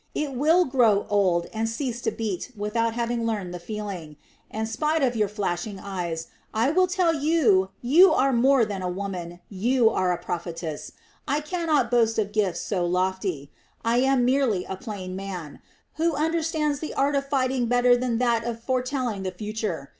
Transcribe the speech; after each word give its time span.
It 0.15 0.33
will 0.33 0.65
grow 0.65 1.05
old 1.11 1.45
and 1.53 1.69
cease 1.69 2.01
to 2.01 2.09
beat 2.11 2.51
without 2.57 2.95
having 2.95 3.23
learned 3.23 3.53
the 3.53 3.59
feeling. 3.59 4.15
And, 4.49 4.67
spite 4.67 5.03
of 5.03 5.15
your 5.15 5.27
flashing 5.27 5.77
eyes, 5.79 6.29
I 6.55 6.71
will 6.71 6.87
tell 6.87 7.13
you 7.13 7.69
you 7.83 8.11
are 8.11 8.33
more 8.33 8.65
than 8.65 8.81
a 8.81 8.89
woman, 8.89 9.41
you 9.47 9.91
are 9.91 10.11
a 10.11 10.17
prophetess. 10.17 10.93
I 11.27 11.39
cannot 11.39 11.91
boast 11.91 12.17
of 12.17 12.31
gifts 12.31 12.61
so 12.61 12.83
lofty. 12.83 13.51
I 13.85 13.97
am 13.97 14.25
merely 14.25 14.65
a 14.65 14.75
plain 14.75 15.15
man, 15.15 15.59
who 15.97 16.15
understands 16.15 16.79
the 16.79 16.95
art 16.95 17.13
of 17.13 17.29
fighting 17.29 17.67
better 17.67 17.95
than 17.95 18.17
that 18.17 18.43
of 18.43 18.59
foretelling 18.63 19.21
the 19.21 19.29
future. 19.29 19.89